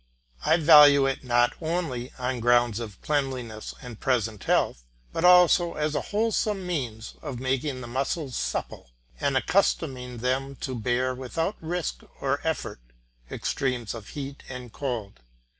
[0.43, 4.81] I value it not only on grounds of cleanliness and present health,
[5.13, 10.73] but also as a wholesome means of making the muscles supple, and accustoming them to
[10.73, 12.79] bear without risk or effort
[13.29, 15.19] extremes of heat and cold.